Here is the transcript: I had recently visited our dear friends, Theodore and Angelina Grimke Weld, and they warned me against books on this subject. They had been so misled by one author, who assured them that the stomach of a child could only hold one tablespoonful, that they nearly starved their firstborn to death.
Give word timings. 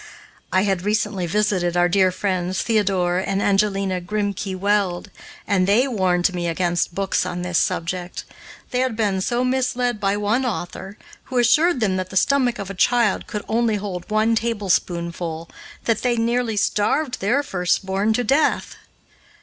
I 0.51 0.63
had 0.63 0.81
recently 0.81 1.27
visited 1.27 1.77
our 1.77 1.87
dear 1.87 2.11
friends, 2.11 2.63
Theodore 2.63 3.19
and 3.19 3.39
Angelina 3.39 4.01
Grimke 4.01 4.55
Weld, 4.55 5.11
and 5.45 5.67
they 5.67 5.87
warned 5.87 6.33
me 6.33 6.47
against 6.47 6.95
books 6.95 7.23
on 7.23 7.43
this 7.43 7.59
subject. 7.59 8.23
They 8.71 8.79
had 8.79 8.95
been 8.95 9.21
so 9.21 9.43
misled 9.45 9.99
by 9.99 10.17
one 10.17 10.43
author, 10.43 10.97
who 11.25 11.37
assured 11.37 11.81
them 11.81 11.97
that 11.97 12.09
the 12.09 12.17
stomach 12.17 12.57
of 12.57 12.71
a 12.71 12.73
child 12.73 13.27
could 13.27 13.45
only 13.47 13.75
hold 13.75 14.09
one 14.09 14.33
tablespoonful, 14.33 15.51
that 15.83 16.01
they 16.01 16.15
nearly 16.17 16.57
starved 16.57 17.19
their 17.19 17.43
firstborn 17.43 18.11
to 18.13 18.23
death. 18.23 18.77